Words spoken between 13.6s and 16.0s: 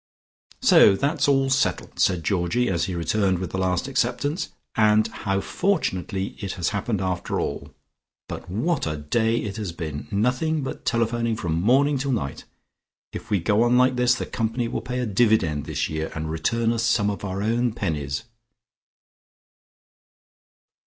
on like this the company will pay a dividend this